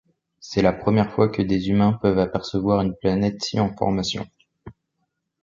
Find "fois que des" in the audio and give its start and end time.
1.13-1.69